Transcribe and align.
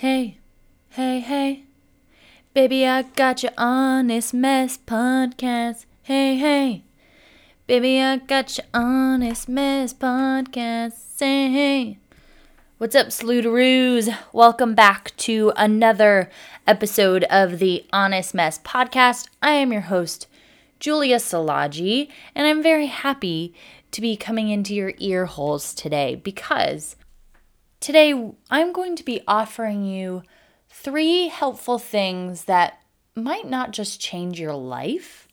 Hey, 0.00 0.38
hey, 0.90 1.18
hey. 1.18 1.64
Baby, 2.54 2.86
I 2.86 3.02
got 3.02 3.42
your 3.42 3.50
honest 3.58 4.32
mess 4.32 4.78
podcast. 4.78 5.86
Hey, 6.04 6.36
hey. 6.36 6.84
Baby, 7.66 8.00
I 8.00 8.18
got 8.18 8.56
your 8.56 8.66
honest 8.72 9.48
mess 9.48 9.92
podcast. 9.92 10.92
Say 11.16 11.50
hey. 11.50 11.98
What's 12.76 12.94
up, 12.94 13.08
Slootaroos? 13.08 14.16
Welcome 14.32 14.76
back 14.76 15.16
to 15.16 15.52
another 15.56 16.30
episode 16.64 17.24
of 17.24 17.58
the 17.58 17.84
Honest 17.92 18.34
Mess 18.34 18.60
podcast. 18.60 19.26
I 19.42 19.54
am 19.54 19.72
your 19.72 19.80
host, 19.90 20.28
Julia 20.78 21.16
Salaji, 21.16 22.08
and 22.36 22.46
I'm 22.46 22.62
very 22.62 22.86
happy 22.86 23.52
to 23.90 24.00
be 24.00 24.16
coming 24.16 24.48
into 24.50 24.76
your 24.76 24.92
ear 24.98 25.26
holes 25.26 25.74
today 25.74 26.14
because 26.14 26.94
today 27.80 28.32
I'm 28.50 28.72
going 28.72 28.96
to 28.96 29.04
be 29.04 29.22
offering 29.26 29.84
you 29.84 30.22
three 30.68 31.28
helpful 31.28 31.78
things 31.78 32.44
that 32.44 32.80
might 33.14 33.48
not 33.48 33.72
just 33.72 34.00
change 34.00 34.38
your 34.38 34.54
life, 34.54 35.28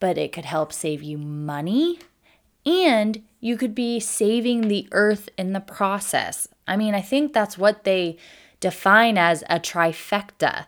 but 0.00 0.18
it 0.18 0.32
could 0.32 0.44
help 0.44 0.72
save 0.72 1.02
you 1.02 1.18
money 1.18 1.98
and 2.66 3.22
you 3.40 3.56
could 3.56 3.74
be 3.74 4.00
saving 4.00 4.62
the 4.62 4.88
earth 4.92 5.28
in 5.36 5.52
the 5.52 5.60
process. 5.60 6.48
I 6.66 6.76
mean, 6.76 6.94
I 6.94 7.00
think 7.00 7.32
that's 7.32 7.58
what 7.58 7.84
they 7.84 8.16
define 8.60 9.18
as 9.18 9.42
a 9.50 9.60
trifecta. 9.60 10.66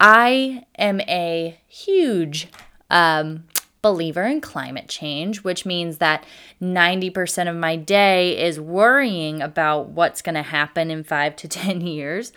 I 0.00 0.64
am 0.78 1.00
a 1.02 1.58
huge 1.66 2.48
um, 2.90 3.44
believer 3.82 4.24
in 4.24 4.40
climate 4.40 4.88
change, 4.88 5.42
which 5.42 5.64
means 5.64 5.98
that 5.98 6.24
90% 6.60 7.48
of 7.48 7.56
my 7.56 7.76
day 7.76 8.38
is 8.42 8.58
worrying 8.58 9.42
about 9.42 9.88
what's 9.90 10.22
going 10.22 10.34
to 10.34 10.42
happen 10.42 10.90
in 10.90 11.04
five 11.04 11.36
to 11.36 11.48
10 11.48 11.80
years. 11.82 12.32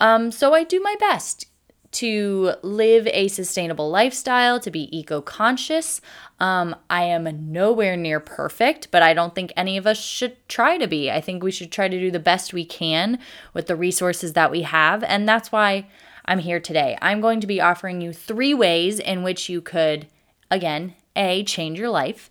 Um, 0.00 0.30
so 0.30 0.54
I 0.54 0.64
do 0.64 0.80
my 0.80 0.96
best 0.98 1.46
to 1.94 2.54
live 2.62 3.06
a 3.06 3.28
sustainable 3.28 3.88
lifestyle, 3.88 4.58
to 4.58 4.70
be 4.70 4.94
eco 4.96 5.20
conscious. 5.20 6.00
Um, 6.40 6.74
I 6.90 7.04
am 7.04 7.52
nowhere 7.52 7.96
near 7.96 8.18
perfect, 8.18 8.90
but 8.90 9.02
I 9.02 9.14
don't 9.14 9.32
think 9.34 9.52
any 9.56 9.76
of 9.76 9.86
us 9.86 10.02
should 10.02 10.36
try 10.48 10.76
to 10.76 10.88
be. 10.88 11.08
I 11.10 11.20
think 11.20 11.42
we 11.42 11.52
should 11.52 11.70
try 11.70 11.88
to 11.88 11.98
do 11.98 12.10
the 12.10 12.18
best 12.18 12.52
we 12.52 12.64
can 12.64 13.20
with 13.52 13.68
the 13.68 13.76
resources 13.76 14.32
that 14.32 14.50
we 14.50 14.62
have. 14.62 15.04
And 15.04 15.28
that's 15.28 15.52
why 15.52 15.86
I'm 16.24 16.40
here 16.40 16.58
today. 16.58 16.98
I'm 17.00 17.20
going 17.20 17.40
to 17.40 17.46
be 17.46 17.60
offering 17.60 18.00
you 18.00 18.12
three 18.12 18.54
ways 18.54 18.98
in 18.98 19.22
which 19.22 19.48
you 19.48 19.60
could, 19.60 20.08
again, 20.50 20.94
A, 21.16 21.44
change 21.44 21.78
your 21.78 21.90
life, 21.90 22.30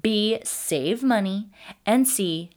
B, 0.00 0.38
save 0.44 1.02
money, 1.02 1.50
and 1.84 2.06
C, 2.06 2.50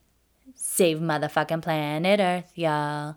save 0.56 1.00
motherfucking 1.00 1.62
planet 1.62 2.20
Earth, 2.20 2.52
y'all. 2.56 3.16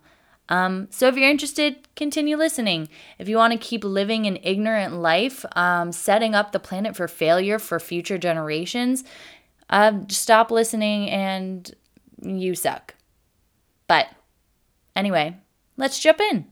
Um, 0.48 0.88
so 0.90 1.08
if 1.08 1.16
you're 1.16 1.28
interested, 1.28 1.88
continue 1.94 2.36
listening. 2.36 2.88
If 3.18 3.28
you 3.28 3.36
want 3.36 3.52
to 3.52 3.58
keep 3.58 3.84
living 3.84 4.26
an 4.26 4.38
ignorant 4.42 4.94
life, 4.94 5.44
um, 5.52 5.92
setting 5.92 6.34
up 6.34 6.52
the 6.52 6.60
planet 6.60 6.96
for 6.96 7.06
failure 7.06 7.58
for 7.58 7.78
future 7.78 8.18
generations, 8.18 9.04
uh, 9.68 9.92
stop 10.08 10.50
listening 10.50 11.10
and 11.10 11.70
you 12.22 12.54
suck. 12.54 12.94
But 13.86 14.08
anyway, 14.96 15.36
let's 15.76 15.98
jump 15.98 16.20
in. 16.20 16.46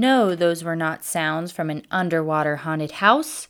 No, 0.00 0.34
those 0.34 0.64
were 0.64 0.76
not 0.76 1.04
sounds 1.04 1.52
from 1.52 1.68
an 1.68 1.84
underwater 1.90 2.56
haunted 2.56 2.90
house. 2.92 3.48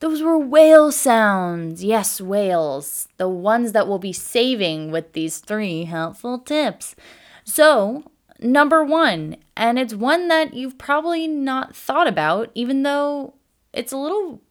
Those 0.00 0.22
were 0.22 0.36
whale 0.36 0.90
sounds. 0.90 1.84
Yes, 1.84 2.20
whales. 2.20 3.06
The 3.16 3.28
ones 3.28 3.70
that 3.70 3.86
we'll 3.86 4.00
be 4.00 4.12
saving 4.12 4.90
with 4.90 5.12
these 5.12 5.38
three 5.38 5.84
helpful 5.84 6.40
tips. 6.40 6.96
So, 7.44 8.10
number 8.40 8.82
one, 8.82 9.36
and 9.56 9.78
it's 9.78 9.94
one 9.94 10.26
that 10.26 10.52
you've 10.52 10.78
probably 10.78 11.28
not 11.28 11.76
thought 11.76 12.08
about, 12.08 12.50
even 12.56 12.82
though 12.82 13.34
it's 13.72 13.92
a 13.92 13.96
little 13.96 14.42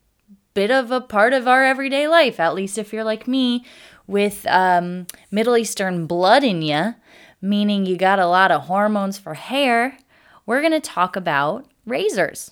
bit 0.54 0.72
of 0.72 0.92
a 0.92 1.02
part 1.02 1.34
of 1.34 1.46
our 1.46 1.66
everyday 1.66 2.08
life, 2.08 2.40
at 2.40 2.56
least 2.56 2.78
if 2.78 2.94
you're 2.94 3.04
like 3.04 3.28
me 3.28 3.66
with 4.08 4.48
um, 4.48 5.08
Middle 5.30 5.58
Eastern 5.58 6.08
blood 6.08 6.46
in 6.46 6.62
you, 6.62 6.96
meaning 7.42 7.86
you 7.86 7.98
got 7.98 8.18
a 8.18 8.28
lot 8.28 8.50
of 8.50 8.62
hormones 8.62 9.18
for 9.18 9.34
hair 9.34 9.98
we're 10.46 10.62
going 10.62 10.74
to 10.74 10.80
talk 10.80 11.16
about 11.16 11.66
razors. 11.86 12.52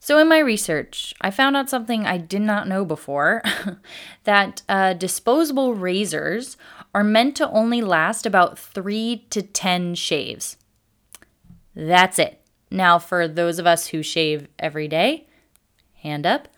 So, 0.00 0.18
in 0.18 0.28
my 0.28 0.38
research, 0.38 1.14
I 1.22 1.30
found 1.30 1.56
out 1.56 1.70
something 1.70 2.04
I 2.04 2.18
did 2.18 2.42
not 2.42 2.68
know 2.68 2.84
before 2.84 3.42
that 4.24 4.60
uh, 4.68 4.92
disposable 4.92 5.74
razors 5.74 6.58
are 6.94 7.02
meant 7.02 7.36
to 7.36 7.48
only 7.50 7.80
last 7.80 8.26
about 8.26 8.58
three 8.58 9.26
to 9.30 9.40
10 9.40 9.94
shaves. 9.94 10.58
That's 11.74 12.18
it. 12.18 12.40
Now, 12.70 12.98
for 12.98 13.26
those 13.26 13.58
of 13.58 13.66
us 13.66 13.88
who 13.88 14.02
shave 14.02 14.48
every 14.58 14.88
day, 14.88 15.26
hand 16.02 16.26
up, 16.26 16.48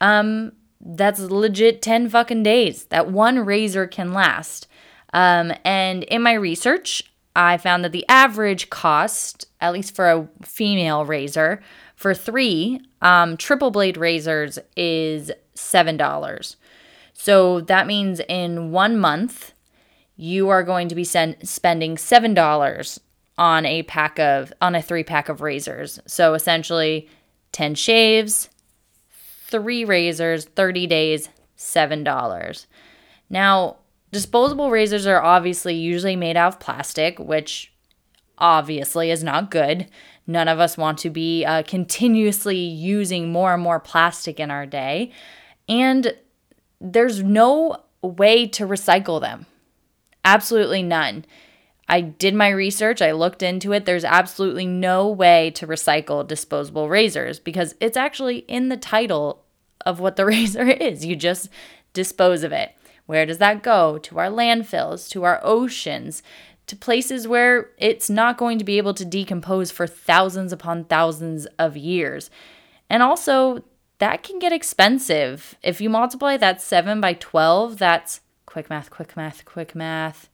um, 0.00 0.52
that's 0.80 1.18
legit 1.18 1.82
10 1.82 2.08
fucking 2.10 2.42
days 2.42 2.84
that 2.86 3.10
one 3.10 3.40
razor 3.40 3.86
can 3.86 4.12
last. 4.12 4.68
Um, 5.12 5.52
and 5.64 6.04
in 6.04 6.22
my 6.22 6.34
research, 6.34 7.02
I 7.34 7.56
found 7.56 7.84
that 7.84 7.92
the 7.92 8.04
average 8.08 8.70
cost, 8.70 9.46
at 9.64 9.72
least 9.72 9.94
for 9.96 10.10
a 10.10 10.28
female 10.42 11.04
razor, 11.04 11.62
for 11.96 12.12
three 12.12 12.80
um, 13.00 13.36
triple 13.36 13.70
blade 13.70 13.96
razors 13.96 14.58
is 14.76 15.32
$7. 15.56 16.56
So 17.14 17.60
that 17.62 17.86
means 17.86 18.20
in 18.28 18.72
one 18.72 18.98
month, 18.98 19.52
you 20.16 20.50
are 20.50 20.62
going 20.62 20.88
to 20.88 20.94
be 20.94 21.04
spending 21.04 21.96
$7 21.96 22.98
on 23.36 23.66
a 23.66 23.82
pack 23.84 24.18
of 24.20 24.52
on 24.60 24.74
a 24.74 24.82
three 24.82 25.02
pack 25.02 25.28
of 25.28 25.40
razors. 25.40 25.98
So 26.06 26.34
essentially 26.34 27.08
10 27.52 27.74
shaves, 27.74 28.50
3 29.46 29.84
razors, 29.84 30.44
30 30.44 30.86
days, 30.86 31.28
$7. 31.56 32.66
Now, 33.30 33.78
Disposable 34.14 34.70
razors 34.70 35.08
are 35.08 35.20
obviously 35.20 35.74
usually 35.74 36.14
made 36.14 36.36
out 36.36 36.54
of 36.54 36.60
plastic, 36.60 37.18
which 37.18 37.73
obviously 38.38 39.10
is 39.10 39.24
not 39.24 39.50
good. 39.50 39.88
None 40.26 40.48
of 40.48 40.58
us 40.58 40.76
want 40.76 40.98
to 40.98 41.10
be 41.10 41.44
uh, 41.44 41.62
continuously 41.62 42.56
using 42.56 43.30
more 43.30 43.54
and 43.54 43.62
more 43.62 43.80
plastic 43.80 44.40
in 44.40 44.50
our 44.50 44.66
day. 44.66 45.12
And 45.68 46.14
there's 46.80 47.22
no 47.22 47.84
way 48.02 48.46
to 48.48 48.66
recycle 48.66 49.20
them. 49.20 49.46
Absolutely 50.24 50.82
none. 50.82 51.24
I 51.88 52.00
did 52.00 52.34
my 52.34 52.48
research, 52.48 53.02
I 53.02 53.12
looked 53.12 53.42
into 53.42 53.72
it. 53.72 53.84
There's 53.84 54.04
absolutely 54.04 54.66
no 54.66 55.08
way 55.08 55.50
to 55.52 55.66
recycle 55.66 56.26
disposable 56.26 56.88
razors 56.88 57.38
because 57.38 57.74
it's 57.78 57.96
actually 57.96 58.38
in 58.38 58.70
the 58.70 58.78
title 58.78 59.44
of 59.84 60.00
what 60.00 60.16
the 60.16 60.24
razor 60.26 60.66
is. 60.66 61.04
You 61.04 61.16
just 61.16 61.50
dispose 61.92 62.42
of 62.42 62.52
it. 62.52 62.74
Where 63.06 63.26
does 63.26 63.38
that 63.38 63.62
go? 63.62 63.98
To 63.98 64.18
our 64.18 64.28
landfills, 64.28 65.10
to 65.10 65.24
our 65.24 65.40
oceans, 65.42 66.22
to 66.66 66.76
places 66.76 67.28
where 67.28 67.70
it's 67.78 68.08
not 68.08 68.38
going 68.38 68.58
to 68.58 68.64
be 68.64 68.78
able 68.78 68.94
to 68.94 69.04
decompose 69.04 69.70
for 69.70 69.86
thousands 69.86 70.52
upon 70.52 70.84
thousands 70.84 71.46
of 71.58 71.76
years. 71.76 72.30
And 72.88 73.02
also, 73.02 73.64
that 73.98 74.22
can 74.22 74.38
get 74.38 74.52
expensive. 74.52 75.56
If 75.62 75.80
you 75.80 75.88
multiply 75.90 76.36
that 76.36 76.60
7 76.60 77.00
by 77.00 77.14
12, 77.14 77.78
that's 77.78 78.20
quick 78.46 78.70
math, 78.70 78.90
quick 78.90 79.16
math, 79.16 79.44
quick 79.44 79.74
math. 79.74 80.28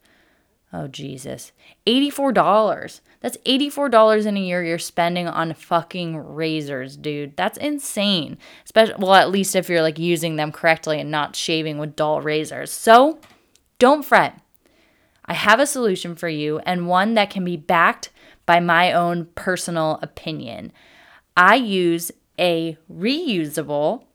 Oh, 0.72 0.86
Jesus. 0.86 1.50
$84. 1.86 3.00
That's 3.20 3.36
$84 3.38 4.26
in 4.26 4.36
a 4.36 4.40
year 4.40 4.62
you're 4.62 4.78
spending 4.78 5.26
on 5.26 5.52
fucking 5.52 6.16
razors, 6.16 6.96
dude. 6.96 7.36
That's 7.36 7.58
insane. 7.58 8.38
Especially, 8.64 8.94
well, 8.98 9.14
at 9.14 9.30
least 9.30 9.56
if 9.56 9.68
you're 9.68 9.82
like 9.82 9.98
using 9.98 10.36
them 10.36 10.52
correctly 10.52 11.00
and 11.00 11.10
not 11.10 11.34
shaving 11.34 11.78
with 11.78 11.96
dull 11.96 12.20
razors. 12.20 12.70
So 12.70 13.18
don't 13.78 14.04
fret. 14.04 14.40
I 15.30 15.34
have 15.34 15.60
a 15.60 15.66
solution 15.66 16.16
for 16.16 16.28
you 16.28 16.58
and 16.66 16.88
one 16.88 17.14
that 17.14 17.30
can 17.30 17.44
be 17.44 17.56
backed 17.56 18.10
by 18.46 18.58
my 18.58 18.92
own 18.92 19.26
personal 19.36 20.00
opinion. 20.02 20.72
I 21.36 21.54
use 21.54 22.10
a 22.36 22.76
reusable 22.92 24.06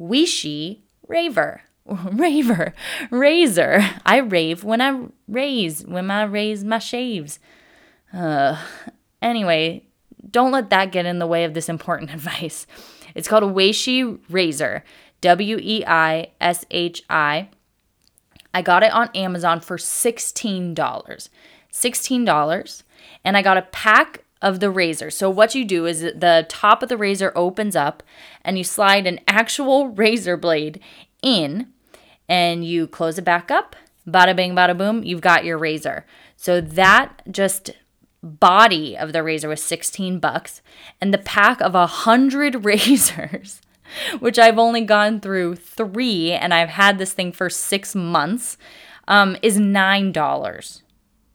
Weishi 0.00 0.82
Raver. 1.08 1.62
raver, 1.86 2.72
razor. 3.10 3.82
I 4.06 4.18
rave 4.18 4.62
when 4.62 4.80
I 4.80 5.06
raise, 5.26 5.84
when 5.84 6.08
I 6.10 6.22
raise 6.22 6.62
my 6.62 6.78
shaves. 6.78 7.40
Uh, 8.12 8.56
anyway, 9.20 9.84
don't 10.30 10.52
let 10.52 10.70
that 10.70 10.92
get 10.92 11.04
in 11.04 11.18
the 11.18 11.26
way 11.26 11.42
of 11.42 11.52
this 11.52 11.68
important 11.68 12.10
advice. 12.14 12.68
It's 13.16 13.26
called 13.26 13.42
a 13.42 13.46
Weishi 13.46 14.20
razor, 14.30 14.84
W 15.20 15.58
E 15.60 15.84
I 15.84 16.28
S 16.40 16.64
H 16.70 17.02
I. 17.10 17.48
I 18.54 18.62
got 18.62 18.84
it 18.84 18.92
on 18.92 19.10
Amazon 19.14 19.60
for 19.60 19.76
$16. 19.76 20.74
$16. 21.72 22.82
And 23.24 23.36
I 23.36 23.42
got 23.42 23.56
a 23.56 23.62
pack 23.62 24.24
of 24.40 24.60
the 24.60 24.70
razor. 24.70 25.10
So 25.10 25.28
what 25.28 25.54
you 25.54 25.64
do 25.64 25.86
is 25.86 26.00
the 26.00 26.46
top 26.48 26.82
of 26.82 26.88
the 26.88 26.96
razor 26.96 27.32
opens 27.34 27.74
up 27.74 28.02
and 28.44 28.56
you 28.56 28.64
slide 28.64 29.06
an 29.06 29.18
actual 29.26 29.88
razor 30.02 30.36
blade 30.36 30.80
in 31.20 31.68
and 32.28 32.64
you 32.64 32.86
close 32.86 33.18
it 33.18 33.24
back 33.24 33.50
up. 33.50 33.74
Bada 34.06 34.36
bing, 34.36 34.54
bada 34.54 34.76
boom, 34.76 35.02
you've 35.02 35.20
got 35.20 35.44
your 35.44 35.58
razor. 35.58 36.04
So 36.36 36.60
that 36.60 37.22
just 37.30 37.70
body 38.22 38.96
of 38.96 39.12
the 39.12 39.22
razor 39.22 39.48
was 39.48 39.62
16 39.62 40.18
bucks 40.18 40.62
and 41.00 41.12
the 41.12 41.18
pack 41.18 41.60
of 41.60 41.74
a 41.74 41.86
hundred 41.86 42.64
razors 42.64 43.60
which 44.18 44.38
i've 44.38 44.58
only 44.58 44.80
gone 44.80 45.20
through 45.20 45.54
three 45.54 46.32
and 46.32 46.52
i've 46.54 46.70
had 46.70 46.98
this 46.98 47.12
thing 47.12 47.32
for 47.32 47.48
six 47.50 47.94
months 47.94 48.56
um, 49.06 49.36
is 49.42 49.58
nine 49.58 50.12
dollars 50.12 50.82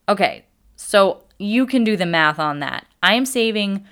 okay 0.08 0.46
so 0.76 1.24
you 1.38 1.66
can 1.66 1.84
do 1.84 1.96
the 1.96 2.06
math 2.06 2.40
on 2.40 2.60
that 2.60 2.86
i 3.04 3.14
am 3.14 3.26
saving 3.26 3.86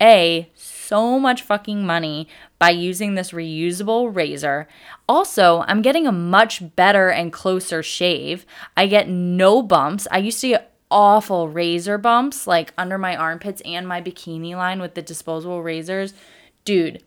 a 0.00 0.50
so 0.54 1.18
much 1.18 1.42
fucking 1.42 1.86
money 1.86 2.28
by 2.58 2.70
using 2.70 3.14
this 3.14 3.30
reusable 3.30 4.14
razor. 4.14 4.68
Also, 5.08 5.64
I'm 5.68 5.80
getting 5.80 6.06
a 6.06 6.12
much 6.12 6.74
better 6.74 7.08
and 7.08 7.32
closer 7.32 7.82
shave. 7.82 8.44
I 8.76 8.88
get 8.88 9.08
no 9.08 9.62
bumps. 9.62 10.08
I 10.10 10.18
used 10.18 10.40
to 10.40 10.48
get 10.48 10.74
awful 10.90 11.48
razor 11.48 11.96
bumps 11.96 12.46
like 12.46 12.74
under 12.76 12.98
my 12.98 13.16
armpits 13.16 13.62
and 13.64 13.88
my 13.88 14.02
bikini 14.02 14.54
line 14.54 14.80
with 14.80 14.94
the 14.94 15.02
disposable 15.02 15.62
razors. 15.62 16.12
Dude, 16.64 17.02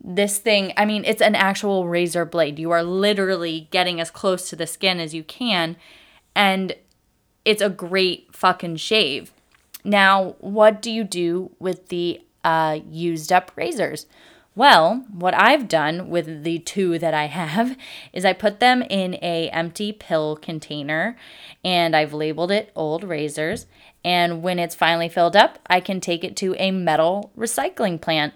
this 0.00 0.38
thing, 0.38 0.72
I 0.76 0.84
mean, 0.84 1.04
it's 1.04 1.22
an 1.22 1.34
actual 1.34 1.88
razor 1.88 2.24
blade. 2.24 2.58
You 2.58 2.70
are 2.70 2.82
literally 2.82 3.68
getting 3.70 4.00
as 4.00 4.10
close 4.10 4.48
to 4.50 4.56
the 4.56 4.66
skin 4.66 5.00
as 5.00 5.14
you 5.14 5.24
can, 5.24 5.76
and 6.34 6.74
it's 7.44 7.62
a 7.62 7.68
great 7.68 8.34
fucking 8.34 8.76
shave. 8.76 9.32
Now, 9.84 10.36
what 10.38 10.82
do 10.82 10.90
you 10.90 11.04
do 11.04 11.50
with 11.58 11.88
the 11.88 12.20
uh, 12.44 12.80
used 12.88 13.32
up 13.32 13.52
razors? 13.56 14.06
Well, 14.54 15.04
what 15.12 15.34
I've 15.34 15.68
done 15.68 16.08
with 16.08 16.42
the 16.42 16.58
two 16.58 16.98
that 16.98 17.14
I 17.14 17.26
have 17.40 17.76
is 18.12 18.24
I 18.24 18.32
put 18.32 18.60
them 18.60 18.82
in 18.82 19.14
a 19.22 19.48
empty 19.50 19.92
pill 19.92 20.36
container 20.36 21.16
and 21.64 21.94
I've 21.94 22.12
labeled 22.12 22.50
it 22.50 22.72
old 22.74 23.04
razors 23.04 23.66
and 24.04 24.42
when 24.42 24.58
it's 24.58 24.74
finally 24.74 25.08
filled 25.08 25.36
up, 25.36 25.58
I 25.66 25.80
can 25.80 26.00
take 26.00 26.24
it 26.24 26.36
to 26.36 26.54
a 26.58 26.70
metal 26.70 27.30
recycling 27.36 28.00
plant. 28.00 28.34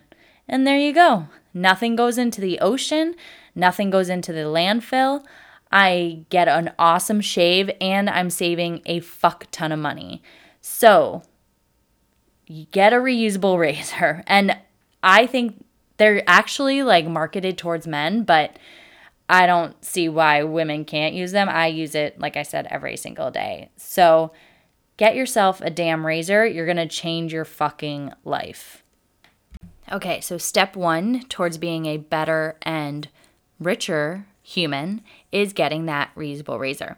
And 0.48 0.66
there 0.66 0.78
you 0.78 0.92
go. 0.92 1.28
Nothing 1.54 1.96
goes 1.96 2.18
into 2.18 2.40
the 2.40 2.58
ocean, 2.60 3.14
nothing 3.54 3.90
goes 3.90 4.08
into 4.08 4.32
the 4.32 4.40
landfill. 4.40 5.24
I 5.70 6.26
get 6.28 6.48
an 6.48 6.72
awesome 6.78 7.20
shave 7.20 7.70
and 7.80 8.10
I'm 8.10 8.28
saving 8.28 8.82
a 8.84 9.00
fuck 9.00 9.46
ton 9.50 9.72
of 9.72 9.78
money. 9.78 10.22
So, 10.60 11.22
get 12.70 12.92
a 12.92 12.96
reusable 12.96 13.58
razor. 13.58 14.22
And 14.26 14.56
I 15.02 15.26
think 15.26 15.64
they're 15.96 16.22
actually 16.26 16.82
like 16.82 17.06
marketed 17.06 17.58
towards 17.58 17.86
men, 17.86 18.24
but 18.24 18.58
I 19.28 19.46
don't 19.46 19.82
see 19.84 20.08
why 20.08 20.42
women 20.42 20.84
can't 20.84 21.14
use 21.14 21.32
them. 21.32 21.48
I 21.48 21.68
use 21.68 21.94
it, 21.94 22.20
like 22.20 22.36
I 22.36 22.42
said, 22.42 22.66
every 22.70 22.96
single 22.96 23.30
day. 23.30 23.70
So 23.76 24.32
get 24.96 25.16
yourself 25.16 25.60
a 25.60 25.70
damn 25.70 26.04
razor. 26.04 26.44
You're 26.44 26.66
going 26.66 26.76
to 26.76 26.86
change 26.86 27.32
your 27.32 27.44
fucking 27.44 28.12
life. 28.24 28.81
Okay, 29.92 30.22
so 30.22 30.38
step 30.38 30.74
one 30.74 31.24
towards 31.28 31.58
being 31.58 31.84
a 31.84 31.98
better 31.98 32.56
and 32.62 33.08
richer 33.60 34.26
human 34.42 35.02
is 35.30 35.52
getting 35.52 35.84
that 35.84 36.10
reusable 36.16 36.58
razor. 36.58 36.96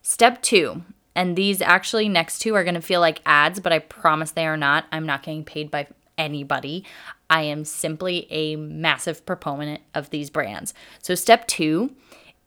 Step 0.00 0.40
two, 0.42 0.84
and 1.16 1.34
these 1.34 1.60
actually 1.60 2.08
next 2.08 2.38
two 2.38 2.54
are 2.54 2.62
to 2.62 2.80
feel 2.80 3.00
like 3.00 3.20
ads, 3.26 3.58
but 3.58 3.72
I 3.72 3.80
promise 3.80 4.30
they 4.30 4.46
are 4.46 4.56
not. 4.56 4.84
I'm 4.92 5.06
not 5.06 5.24
getting 5.24 5.44
paid 5.44 5.72
by 5.72 5.88
anybody. 6.16 6.84
I 7.28 7.42
am 7.42 7.64
simply 7.64 8.28
a 8.30 8.54
massive 8.54 9.26
proponent 9.26 9.80
of 9.92 10.10
these 10.10 10.30
brands. 10.30 10.72
So 11.02 11.16
step 11.16 11.48
2 11.48 11.90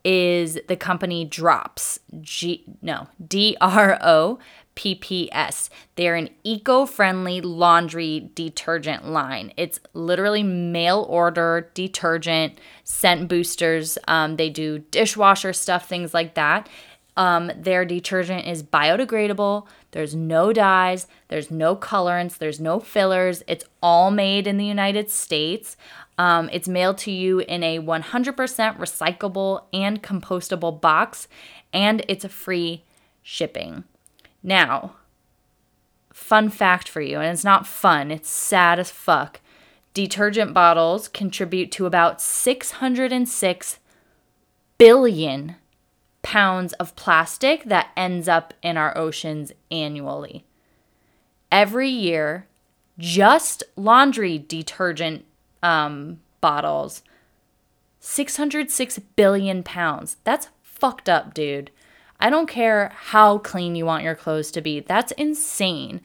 is 0.05 0.57
the 0.67 0.77
company 0.77 1.27
Dropps. 1.27 1.99
G 2.21 2.63
no, 2.81 3.07
D 3.25 3.57
R 3.59 3.99
O 4.01 4.39
P 4.79 4.95
P 4.95 5.29
S. 5.33 5.69
They're 5.97 6.15
an 6.15 6.29
eco-friendly 6.45 7.41
laundry 7.41 8.31
detergent 8.33 9.05
line. 9.05 9.51
It's 9.57 9.81
literally 9.93 10.41
mail 10.41 11.05
order 11.09 11.69
detergent, 11.73 12.61
scent 12.85 13.27
boosters. 13.27 13.97
Um, 14.07 14.37
they 14.37 14.49
do 14.49 14.79
dishwasher 14.79 15.51
stuff, 15.51 15.89
things 15.89 16.13
like 16.13 16.35
that. 16.35 16.69
Um, 17.17 17.51
their 17.57 17.83
detergent 17.83 18.47
is 18.47 18.63
biodegradable. 18.63 19.67
There's 19.91 20.15
no 20.15 20.53
dyes, 20.53 21.07
there's 21.27 21.51
no 21.51 21.75
colorants, 21.75 22.37
there's 22.37 22.61
no 22.61 22.79
fillers. 22.79 23.43
It's 23.47 23.65
all 23.83 24.11
made 24.11 24.47
in 24.47 24.55
the 24.55 24.65
United 24.65 25.11
States. 25.11 25.75
Um, 26.17 26.49
it's 26.53 26.69
mailed 26.69 26.99
to 26.99 27.11
you 27.11 27.39
in 27.39 27.63
a 27.63 27.79
100% 27.79 28.33
recyclable 28.77 29.63
and 29.73 30.01
compostable 30.01 30.79
box, 30.79 31.27
and 31.73 32.05
it's 32.07 32.23
a 32.23 32.29
free 32.29 32.85
shipping. 33.21 33.83
Now, 34.43 34.95
fun 36.13 36.49
fact 36.49 36.87
for 36.87 37.01
you, 37.01 37.19
and 37.19 37.33
it's 37.33 37.43
not 37.43 37.67
fun, 37.67 38.11
it's 38.11 38.29
sad 38.29 38.79
as 38.79 38.91
fuck. 38.91 39.41
Detergent 39.93 40.53
bottles 40.53 41.07
contribute 41.07 41.71
to 41.73 41.85
about 41.85 42.21
606 42.21 43.79
billion 44.77 45.55
pounds 46.21 46.73
of 46.73 46.95
plastic 46.95 47.63
that 47.65 47.89
ends 47.97 48.27
up 48.27 48.53
in 48.61 48.77
our 48.77 48.97
oceans 48.97 49.51
annually. 49.71 50.45
Every 51.51 51.89
year, 51.89 52.47
just 52.97 53.63
laundry 53.75 54.37
detergent 54.37 55.25
um, 55.63 56.19
bottles, 56.41 57.01
606 57.99 58.99
billion 59.15 59.63
pounds. 59.63 60.17
That's 60.23 60.49
fucked 60.61 61.09
up, 61.09 61.33
dude. 61.33 61.71
I 62.19 62.29
don't 62.29 62.47
care 62.47 62.91
how 62.95 63.37
clean 63.37 63.75
you 63.75 63.85
want 63.85 64.03
your 64.03 64.15
clothes 64.15 64.51
to 64.51 64.61
be. 64.61 64.79
That's 64.81 65.11
insane. 65.13 66.01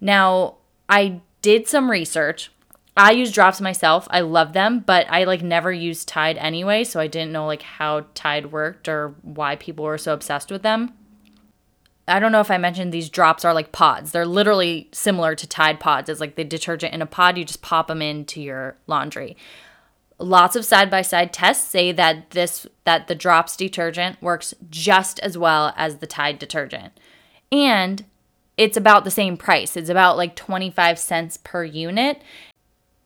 Now, 0.00 0.56
I 0.88 1.20
did 1.42 1.68
some 1.68 1.90
research 1.90 2.50
I 2.96 3.12
use 3.12 3.32
Dropps 3.32 3.60
myself. 3.60 4.06
I 4.10 4.20
love 4.20 4.52
them, 4.52 4.80
but 4.80 5.06
I 5.08 5.24
like 5.24 5.42
never 5.42 5.72
used 5.72 6.08
Tide 6.08 6.36
anyway, 6.36 6.84
so 6.84 7.00
I 7.00 7.06
didn't 7.06 7.32
know 7.32 7.46
like 7.46 7.62
how 7.62 8.06
Tide 8.14 8.52
worked 8.52 8.88
or 8.88 9.14
why 9.22 9.56
people 9.56 9.84
were 9.84 9.98
so 9.98 10.12
obsessed 10.12 10.50
with 10.50 10.62
them. 10.62 10.92
I 12.06 12.18
don't 12.18 12.32
know 12.32 12.40
if 12.40 12.50
I 12.50 12.58
mentioned 12.58 12.92
these 12.92 13.08
Dropps 13.08 13.44
are 13.44 13.54
like 13.54 13.72
pods. 13.72 14.12
They're 14.12 14.26
literally 14.26 14.90
similar 14.92 15.34
to 15.34 15.46
Tide 15.46 15.80
pods. 15.80 16.10
It's 16.10 16.20
like 16.20 16.34
the 16.34 16.44
detergent 16.44 16.92
in 16.92 17.00
a 17.00 17.06
pod, 17.06 17.38
you 17.38 17.44
just 17.44 17.62
pop 17.62 17.88
them 17.88 18.02
into 18.02 18.42
your 18.42 18.76
laundry. 18.86 19.36
Lots 20.22 20.56
of 20.56 20.64
side-by-side 20.64 21.32
tests 21.32 21.68
say 21.68 21.92
that 21.92 22.30
this 22.30 22.66
that 22.84 23.08
the 23.08 23.16
Dropps 23.16 23.56
detergent 23.56 24.20
works 24.22 24.54
just 24.70 25.18
as 25.20 25.36
well 25.36 25.72
as 25.76 25.96
the 25.96 26.06
Tide 26.06 26.38
detergent. 26.38 26.92
And 27.50 28.04
it's 28.56 28.76
about 28.76 29.04
the 29.04 29.10
same 29.10 29.36
price. 29.36 29.76
It's 29.76 29.88
about 29.88 30.16
like 30.16 30.36
25 30.36 30.98
cents 30.98 31.36
per 31.38 31.64
unit 31.64 32.22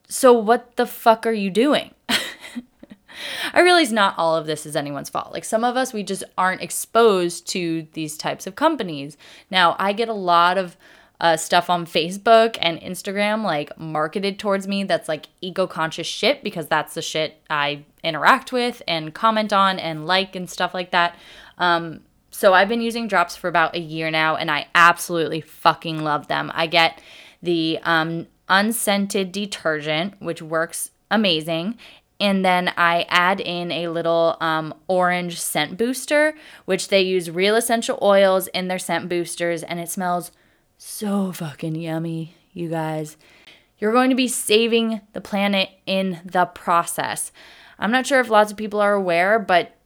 so, 0.09 0.33
what 0.33 0.77
the 0.77 0.87
fuck 0.87 1.27
are 1.27 1.33
you 1.33 1.51
doing? 1.51 1.93
I 2.09 3.61
realize 3.61 3.91
not 3.91 4.15
all 4.17 4.37
of 4.37 4.47
this 4.47 4.67
is 4.67 4.77
anyone's 4.77 5.09
fault. 5.09 5.33
Like 5.33 5.45
some 5.45 5.65
of 5.65 5.77
us, 5.77 5.93
we 5.93 6.03
just 6.03 6.23
aren't 6.39 6.63
exposed 6.63 7.47
to 7.49 7.87
these 7.93 8.17
types 8.17 8.47
of 8.47 8.55
companies. 8.55 9.17
Now, 9.51 9.75
I 9.79 9.93
get 9.93 10.09
a 10.09 10.15
lot 10.15 10.59
of 10.59 10.77
uh, 11.21 11.37
stuff 11.37 11.71
on 11.71 11.87
Facebook 11.87 12.57
and 12.61 12.81
Instagram, 12.81 13.43
like 13.45 13.77
marketed 13.79 14.39
towards 14.39 14.69
me, 14.69 14.85
that's 14.85 15.09
like 15.09 15.29
eco 15.41 15.67
conscious 15.67 16.07
shit 16.07 16.43
because 16.43 16.67
that's 16.67 16.95
the 16.95 17.03
shit 17.03 17.41
I 17.49 17.85
interact 18.03 18.53
with 18.53 18.83
and 18.87 19.15
comment 19.15 19.53
on 19.53 19.79
and 19.79 20.07
like 20.07 20.37
and 20.37 20.49
stuff 20.49 20.75
like 20.75 20.91
that. 20.91 21.17
Um, 21.59 22.01
so 22.31 22.53
I've 22.53 22.69
been 22.69 22.83
using 22.83 23.09
Dropps 23.09 23.37
for 23.37 23.49
about 23.49 23.75
a 23.75 23.81
year 23.81 24.11
now 24.11 24.37
and 24.37 24.51
I 24.51 24.67
absolutely 24.75 25.41
fucking 25.41 26.05
love 26.05 26.29
them. 26.29 26.53
I 26.55 26.67
get 26.67 27.01
the 27.43 27.79
um, 27.83 28.27
unscented 28.49 29.33
detergent, 29.33 30.21
which 30.21 30.43
works 30.43 30.91
amazing. 31.11 31.79
And 32.19 32.45
then 32.45 32.73
I 32.77 33.07
add 33.09 33.41
in 33.41 33.71
a 33.71 33.89
little 33.89 34.37
um, 34.41 34.75
orange 34.89 35.41
scent 35.41 35.77
booster, 35.77 36.35
which 36.65 36.89
they 36.89 37.03
use 37.03 37.31
real 37.31 37.57
essential 37.57 37.99
oils 38.01 38.47
in 38.49 38.69
their 38.69 38.79
scent 38.79 39.09
boosters, 39.09 39.63
and 39.63 39.79
it 39.79 39.91
smells 39.91 40.33
so 40.79 41.33
fucking 41.33 41.75
yummy, 41.75 42.35
you 42.53 42.69
guys. 42.69 43.17
You're 43.79 43.93
going 43.93 44.11
to 44.11 44.17
be 44.17 44.29
saving 44.29 45.01
the 45.13 45.21
planet 45.21 45.71
in 45.87 46.21
the 46.25 46.47
process. 46.47 47.33
I'm 47.79 47.91
not 47.91 48.07
sure 48.07 48.21
if 48.21 48.31
lots 48.31 48.51
of 48.51 48.57
people 48.57 48.81
are 48.81 48.95
aware, 48.95 49.39
but 49.39 49.77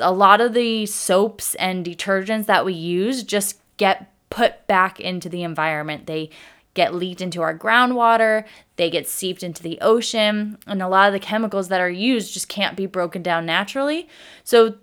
a 0.00 0.12
lot 0.12 0.40
of 0.40 0.52
the 0.54 0.86
soaps 0.86 1.54
and 1.56 1.84
detergents 1.84 2.46
that 2.46 2.64
we 2.64 2.74
use 2.74 3.22
just 3.22 3.60
get 3.76 4.12
put 4.30 4.66
back 4.66 5.00
into 5.00 5.28
the 5.28 5.42
environment. 5.42 6.06
They 6.06 6.30
get 6.74 6.94
leaked 6.94 7.20
into 7.20 7.42
our 7.42 7.58
groundwater, 7.58 8.44
they 8.76 8.88
get 8.90 9.08
seeped 9.08 9.42
into 9.42 9.62
the 9.62 9.80
ocean, 9.80 10.58
and 10.66 10.80
a 10.80 10.88
lot 10.88 11.08
of 11.08 11.12
the 11.12 11.18
chemicals 11.18 11.68
that 11.68 11.80
are 11.80 11.90
used 11.90 12.32
just 12.32 12.48
can't 12.48 12.76
be 12.76 12.86
broken 12.86 13.22
down 13.22 13.46
naturally. 13.46 14.08
So 14.44 14.76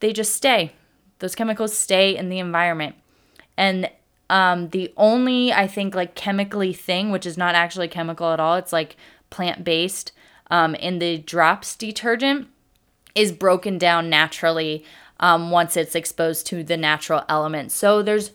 they 0.00 0.12
just 0.12 0.34
stay. 0.34 0.72
Those 1.18 1.34
chemicals 1.34 1.76
stay 1.76 2.16
in 2.16 2.28
the 2.28 2.38
environment. 2.38 2.94
And 3.56 3.90
um, 4.30 4.68
the 4.70 4.92
only, 4.96 5.52
I 5.52 5.66
think, 5.66 5.94
like 5.94 6.14
chemically 6.14 6.72
thing, 6.72 7.10
which 7.10 7.26
is 7.26 7.36
not 7.36 7.54
actually 7.54 7.88
chemical 7.88 8.32
at 8.32 8.40
all, 8.40 8.56
it's 8.56 8.72
like 8.72 8.96
plant 9.30 9.64
based 9.64 10.12
um, 10.50 10.74
in 10.74 10.98
the 10.98 11.18
Dropps 11.18 11.76
detergent, 11.76 12.48
is 13.14 13.32
broken 13.32 13.78
down 13.78 14.10
naturally 14.10 14.84
um, 15.20 15.50
once 15.50 15.76
it's 15.76 15.94
exposed 15.94 16.46
to 16.48 16.64
the 16.64 16.76
natural 16.76 17.24
elements. 17.28 17.74
So 17.74 18.02
there's 18.02 18.32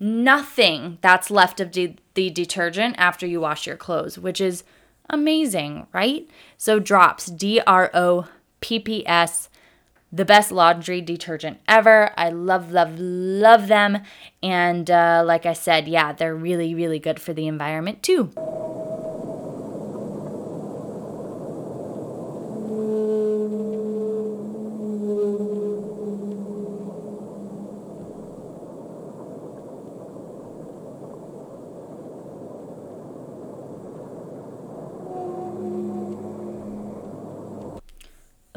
nothing 0.00 0.98
that's 1.00 1.30
left 1.30 1.60
of 1.60 1.70
de- 1.70 1.96
the 2.14 2.30
detergent 2.30 2.96
after 2.98 3.26
you 3.26 3.40
wash 3.40 3.66
your 3.66 3.76
clothes, 3.76 4.18
which 4.18 4.40
is 4.40 4.64
amazing, 5.08 5.86
right? 5.92 6.28
So 6.56 6.80
Dropps, 6.80 7.36
D 7.36 7.60
R 7.66 7.90
O 7.94 8.28
P 8.60 8.78
P 8.80 9.06
S, 9.06 9.48
the 10.10 10.24
best 10.24 10.50
laundry 10.50 11.00
detergent 11.00 11.60
ever. 11.68 12.10
I 12.16 12.30
love, 12.30 12.72
love, 12.72 12.98
love 12.98 13.68
them. 13.68 14.02
And 14.42 14.90
uh, 14.90 15.22
like 15.24 15.46
I 15.46 15.52
said, 15.52 15.88
yeah, 15.88 16.12
they're 16.12 16.34
really, 16.34 16.74
really 16.74 16.98
good 16.98 17.20
for 17.20 17.32
the 17.32 17.46
environment 17.46 18.02
too. 18.02 18.32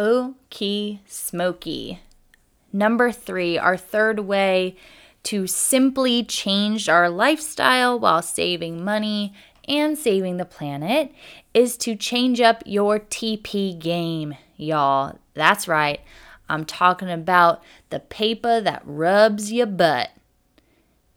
Okie 0.02 0.98
smoky. 1.06 2.00
Number 2.74 3.12
three, 3.12 3.56
our 3.56 3.78
third 3.78 4.22
way 4.22 4.76
to 5.24 5.46
simply 5.46 6.24
change 6.24 6.90
our 6.90 7.08
lifestyle 7.08 8.00
while 8.00 8.24
saving 8.24 8.84
money 8.84 9.36
and 9.68 9.96
saving 9.96 10.38
the 10.38 10.46
planet 10.46 11.14
is 11.54 11.78
to 11.78 11.96
change 11.96 12.42
up 12.42 12.64
your 12.66 12.98
TP 13.00 13.78
game, 13.78 14.36
y'all. 14.58 15.20
That's 15.36 15.68
right. 15.68 16.00
I'm 16.50 16.66
talking 16.66 17.12
about 17.12 17.62
the 17.92 18.00
paper 18.00 18.60
that 18.60 18.82
rubs 18.84 19.52
your 19.52 19.68
butt. 19.68 20.10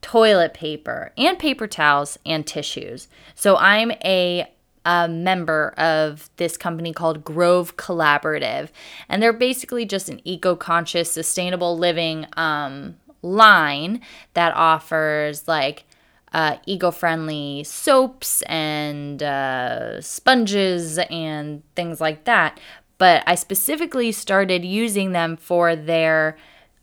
Toilet 0.03 0.53
paper 0.53 1.12
and 1.17 1.38
paper 1.38 1.67
towels 1.67 2.19
and 2.26 2.47
tissues. 2.47 3.09
So 3.35 3.57
I'm 3.57 3.93
a 4.05 4.53
a 4.85 5.09
member 5.09 5.75
of 5.76 6.31
this 6.37 6.57
company 6.57 6.93
called 6.93 7.25
Grove 7.25 7.76
Collaborative. 7.76 8.69
And 9.09 9.23
they're 9.23 9.33
basically 9.33 9.85
just 9.87 10.09
an 10.09 10.21
eco 10.25 10.57
conscious, 10.57 11.11
sustainable 11.11 11.79
living 11.79 12.26
um, 12.37 12.97
line 13.23 14.00
that 14.35 14.55
offers 14.55 15.49
like 15.49 15.85
uh, 16.33 16.57
eco 16.67 16.91
friendly 16.91 17.64
soaps 17.64 18.43
and 18.43 19.23
uh, 19.23 20.00
sponges 20.00 20.99
and 20.99 21.62
things 21.76 22.00
like 22.00 22.25
that. 22.25 22.61
But 22.99 23.23
I 23.26 23.35
specifically 23.35 24.12
started 24.12 24.64
using 24.64 25.12
them 25.12 25.37
for 25.37 25.75
their 25.75 26.37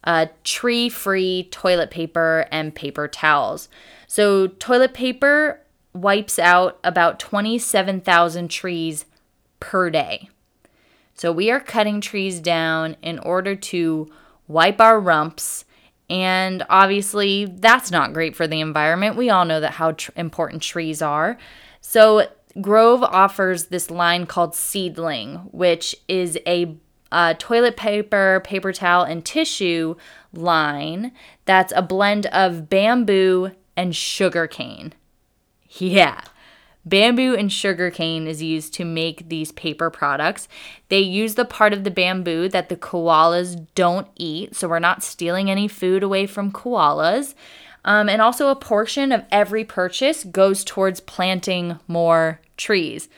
uh, 0.03 0.27
tree 0.43 0.89
free 0.89 1.48
toilet 1.51 1.91
paper 1.91 2.48
and 2.51 2.74
paper 2.74 3.08
towels. 3.08 3.70
So, 4.08 4.48
toilet 4.48 4.93
paper 4.93 5.60
wipes 5.93 6.39
out 6.39 6.79
about 6.83 7.19
27,000 7.19 8.48
trees 8.50 9.05
per 9.60 9.89
day. 9.89 10.29
So 11.13 11.31
we 11.31 11.51
are 11.51 11.60
cutting 11.60 12.01
trees 12.01 12.39
down 12.39 12.95
in 13.01 13.19
order 13.19 13.55
to 13.55 14.12
wipe 14.48 14.81
our 14.81 15.00
rumps. 15.00 15.65
And 16.10 16.63
obviously, 16.69 17.45
that's 17.45 17.91
not 17.91 18.13
great 18.13 18.36
for 18.36 18.48
the 18.48 18.60
environment. 18.60 19.15
We 19.15 19.29
all 19.29 19.45
know 19.45 19.60
that 19.60 19.74
how 19.74 19.93
tr- 19.93 20.12
important 20.15 20.62
trees 20.62 21.01
are. 21.01 21.38
So 21.79 22.27
Grove 22.60 23.03
offers 23.03 23.65
this 23.65 23.89
line 23.89 24.25
called 24.25 24.55
Seedling, 24.55 25.36
which 25.51 25.95
is 26.07 26.38
a 26.45 26.75
uh, 27.12 27.33
toilet 27.38 27.77
paper, 27.77 28.41
paper 28.43 28.74
towel, 28.74 29.03
and 29.03 29.24
tissue 29.25 29.95
line 30.33 31.12
that's 31.45 31.74
a 31.75 31.81
blend 31.81 32.25
of 32.27 32.69
bamboo 32.69 33.51
and 33.75 33.95
sugarcane. 33.95 34.93
Yeah. 35.77 36.21
Bamboo 36.83 37.35
and 37.35 37.51
sugarcane 37.51 38.25
is 38.25 38.41
used 38.41 38.73
to 38.73 38.85
make 38.85 39.29
these 39.29 39.51
paper 39.51 39.89
products. 39.91 40.47
They 40.89 40.99
use 40.99 41.35
the 41.35 41.45
part 41.45 41.73
of 41.73 41.83
the 41.83 41.91
bamboo 41.91 42.49
that 42.49 42.69
the 42.69 42.75
koalas 42.75 43.67
don't 43.75 44.07
eat, 44.15 44.55
so 44.55 44.67
we're 44.67 44.79
not 44.79 45.03
stealing 45.03 45.51
any 45.51 45.67
food 45.67 46.01
away 46.01 46.25
from 46.25 46.51
koalas. 46.51 47.35
Um, 47.85 48.09
and 48.09 48.21
also, 48.21 48.49
a 48.49 48.55
portion 48.55 49.11
of 49.11 49.25
every 49.31 49.63
purchase 49.63 50.23
goes 50.23 50.63
towards 50.63 50.99
planting 50.99 51.79
more 51.87 52.41
trees. 52.57 53.09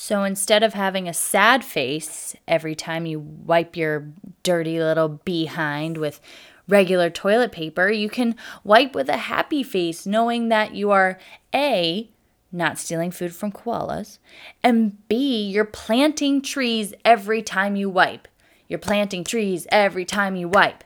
So 0.00 0.22
instead 0.22 0.62
of 0.62 0.74
having 0.74 1.08
a 1.08 1.12
sad 1.12 1.64
face 1.64 2.36
every 2.46 2.76
time 2.76 3.04
you 3.04 3.18
wipe 3.18 3.76
your 3.76 4.08
dirty 4.44 4.78
little 4.78 5.08
behind 5.08 5.96
with 5.96 6.20
regular 6.68 7.10
toilet 7.10 7.50
paper, 7.50 7.90
you 7.90 8.08
can 8.08 8.36
wipe 8.62 8.94
with 8.94 9.08
a 9.08 9.16
happy 9.16 9.62
face, 9.62 10.06
knowing 10.06 10.48
that 10.48 10.74
you 10.74 10.90
are 10.90 11.18
A, 11.54 12.10
not 12.52 12.78
stealing 12.78 13.10
food 13.10 13.34
from 13.34 13.52
koalas, 13.52 14.18
and 14.62 15.08
B, 15.08 15.48
you're 15.48 15.64
planting 15.64 16.40
trees 16.40 16.94
every 17.04 17.42
time 17.42 17.76
you 17.76 17.90
wipe. 17.90 18.28
You're 18.68 18.78
planting 18.78 19.24
trees 19.24 19.66
every 19.70 20.04
time 20.04 20.36
you 20.36 20.48
wipe. 20.48 20.84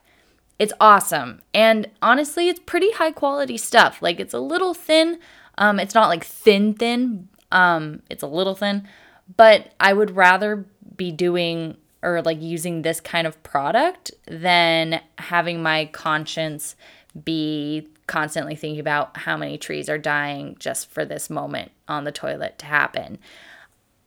It's 0.58 0.72
awesome. 0.80 1.42
And 1.52 1.90
honestly, 2.00 2.48
it's 2.48 2.60
pretty 2.60 2.92
high 2.92 3.10
quality 3.10 3.58
stuff. 3.58 4.00
Like 4.00 4.20
it's 4.20 4.34
a 4.34 4.38
little 4.38 4.74
thin. 4.74 5.18
Um, 5.58 5.80
it's 5.80 5.94
not 5.94 6.08
like 6.08 6.24
thin, 6.24 6.74
thin. 6.74 7.28
Um, 7.50 8.02
it's 8.08 8.22
a 8.22 8.28
little 8.28 8.54
thin. 8.54 8.86
But 9.36 9.72
I 9.80 9.92
would 9.92 10.14
rather 10.14 10.66
be 10.96 11.10
doing 11.10 11.76
or 12.02 12.23
like 12.23 12.40
using 12.40 12.82
this 12.82 13.00
kind 13.00 13.26
of 13.26 13.42
product 13.42 14.11
than 14.26 15.00
having 15.18 15.62
my 15.62 15.87
conscience 15.87 16.75
be 17.25 17.88
constantly 18.06 18.56
thinking 18.56 18.80
about 18.80 19.16
how 19.16 19.37
many 19.37 19.56
trees 19.56 19.88
are 19.88 19.99
dying 19.99 20.56
just 20.59 20.90
for 20.90 21.04
this 21.04 21.30
moment 21.30 21.71
on 21.88 22.04
the 22.04 22.12
toilet 22.12 22.59
to 22.59 22.66
happen. 22.66 23.18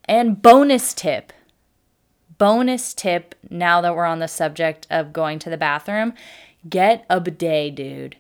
And 0.06 0.42
bonus 0.42 0.94
tip 0.94 1.34
bonus 2.38 2.94
tip 2.94 3.36
now 3.50 3.82
that 3.82 3.96
we're 3.96 4.06
on 4.06 4.20
the 4.20 4.28
subject 4.28 4.88
of 4.90 5.14
going 5.14 5.40
to 5.40 5.50
the 5.50 5.58
bathroom 5.58 6.14
get 6.68 7.06
a 7.10 7.20
bidet, 7.20 7.75
dude. 7.75 8.18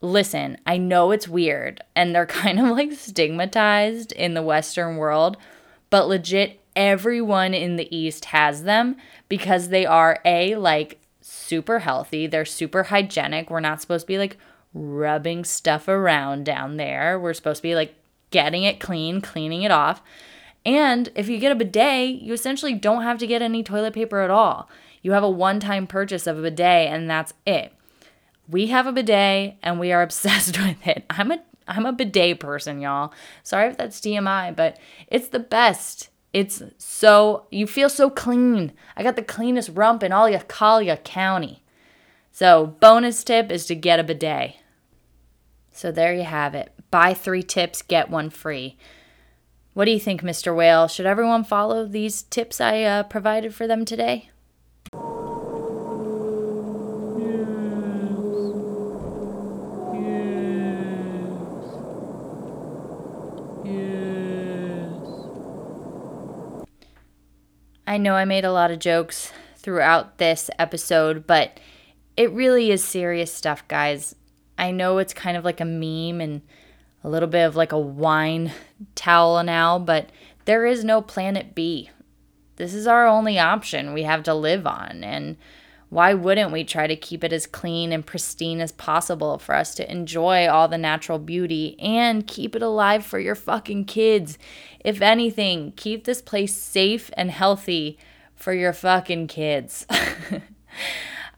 Listen, 0.00 0.58
I 0.66 0.76
know 0.76 1.10
it's 1.10 1.28
weird 1.28 1.82
and 1.96 2.14
they're 2.14 2.26
kind 2.44 2.60
of 2.60 2.66
like 2.68 2.92
stigmatized 2.92 4.12
in 4.12 4.34
the 4.34 4.42
Western 4.42 4.96
world, 4.96 5.36
but 5.90 6.08
legit 6.08 6.60
everyone 6.76 7.54
in 7.54 7.76
the 7.76 7.94
East 7.94 8.26
has 8.26 8.64
them 8.64 8.96
because 9.28 9.68
they 9.68 9.86
are 9.86 10.20
a 10.24 10.56
like 10.56 11.00
super 11.20 11.80
healthy, 11.80 12.26
they're 12.26 12.44
super 12.44 12.84
hygienic. 12.84 13.50
We're 13.50 13.60
not 13.60 13.80
supposed 13.80 14.04
to 14.04 14.12
be 14.12 14.18
like 14.18 14.36
rubbing 14.72 15.44
stuff 15.44 15.88
around 15.88 16.44
down 16.44 16.76
there. 16.76 17.18
We're 17.18 17.34
supposed 17.34 17.58
to 17.58 17.68
be 17.68 17.74
like 17.74 17.94
getting 18.30 18.64
it 18.64 18.80
clean, 18.80 19.20
cleaning 19.20 19.62
it 19.62 19.70
off. 19.70 20.02
And 20.66 21.10
if 21.14 21.28
you 21.28 21.38
get 21.38 21.52
a 21.52 21.54
bidet, 21.54 22.22
you 22.22 22.32
essentially 22.32 22.74
don't 22.74 23.02
have 23.02 23.18
to 23.18 23.26
get 23.26 23.42
any 23.42 23.62
toilet 23.62 23.94
paper 23.94 24.20
at 24.20 24.30
all. 24.30 24.68
You 25.02 25.12
have 25.12 25.22
a 25.22 25.30
one 25.30 25.60
time 25.60 25.86
purchase 25.86 26.26
of 26.26 26.38
a 26.38 26.42
bidet, 26.42 26.88
and 26.90 27.08
that's 27.08 27.34
it. 27.46 27.72
We 28.48 28.68
have 28.68 28.86
a 28.86 28.92
bidet 28.92 29.56
and 29.62 29.78
we 29.78 29.92
are 29.92 30.02
obsessed 30.08 30.58
with 30.58 30.86
it. 30.86 31.04
I'm 31.10 31.30
a 31.30 31.38
I'm 31.66 31.86
a 31.86 31.92
bidet 31.92 32.40
person, 32.40 32.80
y'all. 32.80 33.12
Sorry 33.42 33.68
if 33.68 33.78
that's 33.78 34.00
TMI, 34.00 34.54
but 34.54 34.78
it's 35.08 35.28
the 35.28 35.38
best. 35.38 36.10
It's 36.34 36.64
so, 36.78 37.46
you 37.52 37.68
feel 37.68 37.88
so 37.88 38.10
clean. 38.10 38.72
I 38.96 39.04
got 39.04 39.14
the 39.14 39.22
cleanest 39.22 39.70
rump 39.72 40.02
in 40.02 40.10
all 40.10 40.28
Collier 40.48 40.96
County. 40.96 41.62
So, 42.32 42.66
bonus 42.80 43.22
tip 43.22 43.52
is 43.52 43.66
to 43.66 43.76
get 43.76 44.00
a 44.00 44.04
bidet. 44.04 44.56
So, 45.70 45.92
there 45.92 46.12
you 46.12 46.24
have 46.24 46.56
it. 46.56 46.72
Buy 46.90 47.14
three 47.14 47.44
tips, 47.44 47.82
get 47.82 48.10
one 48.10 48.30
free. 48.30 48.76
What 49.74 49.84
do 49.84 49.92
you 49.92 50.00
think, 50.00 50.22
Mr. 50.22 50.54
Whale? 50.54 50.88
Should 50.88 51.06
everyone 51.06 51.44
follow 51.44 51.86
these 51.86 52.22
tips 52.22 52.60
I 52.60 52.82
uh, 52.82 53.02
provided 53.04 53.54
for 53.54 53.68
them 53.68 53.84
today? 53.84 54.30
I 67.94 67.96
know 67.96 68.16
I 68.16 68.24
made 68.24 68.44
a 68.44 68.50
lot 68.50 68.72
of 68.72 68.80
jokes 68.80 69.32
throughout 69.56 70.18
this 70.18 70.50
episode, 70.58 71.28
but 71.28 71.60
it 72.16 72.32
really 72.32 72.72
is 72.72 72.84
serious 72.84 73.32
stuff, 73.32 73.68
guys. 73.68 74.16
I 74.58 74.72
know 74.72 74.98
it's 74.98 75.14
kind 75.14 75.36
of 75.36 75.44
like 75.44 75.60
a 75.60 75.64
meme 75.64 76.20
and 76.20 76.42
a 77.04 77.08
little 77.08 77.28
bit 77.28 77.44
of 77.44 77.54
like 77.54 77.70
a 77.70 77.78
wine 77.78 78.50
towel 78.96 79.40
now, 79.44 79.78
but 79.78 80.10
there 80.44 80.66
is 80.66 80.82
no 80.82 81.02
planet 81.02 81.54
B. 81.54 81.88
This 82.56 82.74
is 82.74 82.88
our 82.88 83.06
only 83.06 83.38
option 83.38 83.94
we 83.94 84.02
have 84.02 84.24
to 84.24 84.34
live 84.34 84.66
on. 84.66 85.04
And 85.04 85.36
why 85.88 86.14
wouldn't 86.14 86.52
we 86.52 86.64
try 86.64 86.86
to 86.86 86.96
keep 86.96 87.22
it 87.22 87.32
as 87.32 87.46
clean 87.46 87.92
and 87.92 88.04
pristine 88.04 88.60
as 88.60 88.72
possible 88.72 89.38
for 89.38 89.54
us 89.54 89.74
to 89.76 89.90
enjoy 89.90 90.48
all 90.48 90.66
the 90.68 90.78
natural 90.78 91.18
beauty 91.18 91.76
and 91.78 92.26
keep 92.26 92.56
it 92.56 92.62
alive 92.62 93.04
for 93.04 93.18
your 93.18 93.34
fucking 93.34 93.84
kids? 93.84 94.38
If 94.80 95.00
anything, 95.00 95.72
keep 95.76 96.04
this 96.04 96.20
place 96.20 96.54
safe 96.54 97.10
and 97.16 97.30
healthy 97.30 97.98
for 98.34 98.52
your 98.52 98.72
fucking 98.72 99.28
kids. 99.28 99.86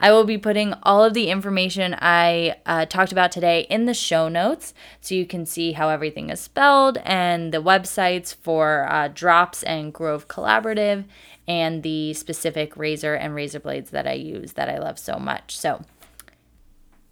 I 0.01 0.13
will 0.13 0.25
be 0.25 0.39
putting 0.39 0.75
all 0.83 1.03
of 1.03 1.15
the 1.15 1.31
information 1.31 1.97
I 1.99 2.57
uh, 2.67 2.85
talked 2.87 3.13
about 3.13 3.33
today 3.33 3.67
in 3.71 3.87
the 3.87 3.95
show 3.95 4.29
notes 4.29 4.75
so 5.01 5.15
you 5.15 5.27
can 5.27 5.47
see 5.47 5.73
how 5.73 5.89
everything 5.89 6.29
is 6.29 6.41
spelled 6.41 6.99
and 6.99 7.53
the 7.53 7.63
websites 7.63 8.35
for 8.35 8.87
uh, 8.91 9.09
Dropps 9.09 9.65
and 9.67 9.93
Grove 9.93 10.29
Collaborative 10.29 11.05
and 11.49 11.83
the 11.83 12.15
specific 12.15 12.77
razor 12.77 13.15
and 13.15 13.35
razor 13.35 13.61
blades 13.61 13.91
that 13.91 14.07
I 14.07 14.15
use 14.15 14.55
that 14.55 14.69
I 14.69 14.79
love 14.79 14.99
so 14.99 15.19
much. 15.19 15.57
So, 15.57 15.83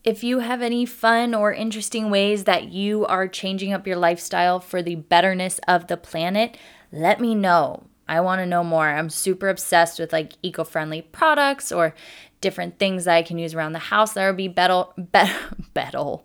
if 0.03 0.23
you 0.23 0.41
have 0.41 0.61
any 0.61 0.85
fun 0.85 1.35
or 1.35 1.53
interesting 1.53 2.11
ways 2.11 2.45
that 2.45 2.65
you 2.65 3.07
are 3.07 3.27
changing 3.27 3.73
up 3.73 3.87
your 3.87 3.97
lifestyle 3.97 4.61
for 4.61 4.83
the 4.83 4.97
betterness 4.97 5.59
of 5.67 5.87
the 5.87 5.97
planet, 5.97 6.59
let 6.93 7.21
me 7.21 7.35
know. 7.35 7.85
I 8.07 8.21
want 8.21 8.41
to 8.41 8.47
know 8.47 8.63
more. 8.63 8.87
I'm 8.87 9.09
super 9.09 9.49
obsessed 9.49 9.99
with 9.99 10.13
like 10.13 10.35
eco 10.43 10.63
friendly 10.63 11.01
products 11.01 11.73
or 11.73 11.95
different 12.43 12.79
things 12.79 13.07
that 13.07 13.15
I 13.15 13.23
can 13.23 13.39
use 13.39 13.55
around 13.55 13.73
the 13.73 13.79
house 13.79 14.13
that 14.13 14.27
would 14.27 14.37
be 14.37 14.49
better, 14.49 14.85
better, 14.99 15.57
better, 15.75 16.17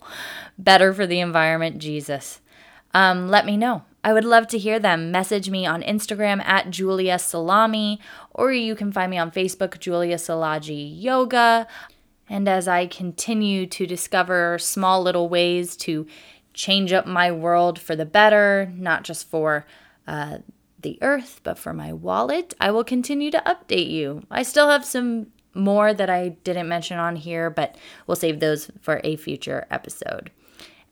better 0.58 0.94
for 0.94 1.08
the 1.08 1.22
environment. 1.22 1.78
Jesus. 1.78 2.42
Um, 2.94 3.30
let 3.30 3.46
me 3.46 3.56
know. 3.56 3.84
I 4.04 4.14
would 4.14 4.24
love 4.24 4.48
to 4.48 4.58
hear 4.58 4.80
them. 4.80 5.12
Message 5.12 5.50
me 5.50 5.66
on 5.66 5.82
Instagram 5.82 6.44
at 6.46 6.70
Julia 6.70 7.20
Salami, 7.20 8.00
or 8.34 8.52
you 8.52 8.76
can 8.76 8.92
find 8.92 9.12
me 9.12 9.18
on 9.18 9.32
Facebook, 9.32 9.80
Julia 9.80 10.16
Salaji 10.16 11.02
Yoga. 11.02 11.68
And 12.30 12.48
as 12.48 12.68
I 12.68 12.86
continue 12.86 13.66
to 13.68 13.86
discover 13.86 14.58
small 14.60 15.02
little 15.02 15.28
ways 15.28 15.76
to 15.78 16.08
change 16.54 16.94
up 16.94 17.06
my 17.06 17.32
world 17.32 17.80
for 17.80 17.96
the 17.96 18.06
better, 18.06 18.72
not 18.76 19.04
just 19.04 19.28
for 19.28 19.66
uh, 20.08 20.40
the 20.80 20.98
earth, 21.02 21.42
but 21.44 21.58
for 21.58 21.74
my 21.74 21.92
wallet, 21.92 22.54
I 22.60 22.72
will 22.72 22.84
continue 22.84 23.32
to 23.32 23.44
update 23.46 23.90
you. 23.90 24.24
I 24.32 24.44
still 24.44 24.70
have 24.70 24.86
some 24.86 25.28
more 25.54 25.94
that 25.94 26.10
I 26.10 26.30
didn't 26.44 26.70
mention 26.70 27.00
on 27.00 27.16
here, 27.16 27.50
but 27.50 27.76
we'll 28.08 28.16
save 28.16 28.40
those 28.40 28.72
for 28.82 29.02
a 29.04 29.16
future 29.18 29.68
episode. 29.70 30.32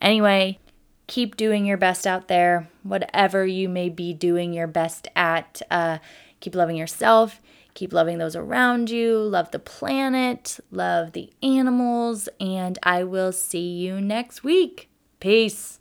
Anyway, 0.02 0.60
keep 1.08 1.38
doing 1.38 1.66
your 1.66 1.78
best 1.78 2.06
out 2.06 2.28
there, 2.28 2.70
whatever 2.84 3.46
you 3.46 3.70
may 3.70 3.90
be 3.90 4.14
doing 4.14 4.54
your 4.54 4.68
best 4.68 5.08
at. 5.16 5.62
Uh, 5.72 5.98
keep 6.40 6.54
loving 6.54 6.76
yourself, 6.76 7.42
keep 7.74 7.94
loving 7.94 8.18
those 8.18 8.36
around 8.36 8.90
you, 8.90 9.18
love 9.18 9.52
the 9.52 9.60
planet, 9.60 10.60
love 10.70 11.14
the 11.14 11.32
animals, 11.42 12.30
and 12.40 12.78
I 12.84 13.04
will 13.04 13.32
see 13.32 13.70
you 13.70 14.00
next 14.02 14.44
week. 14.44 14.90
Peace. 15.20 15.80